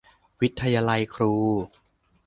[0.41, 1.33] วิทยาลัยครู